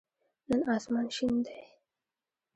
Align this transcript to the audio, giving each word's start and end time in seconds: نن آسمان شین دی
نن 0.49 0.61
آسمان 0.75 1.07
شین 1.15 1.35
دی 1.45 1.59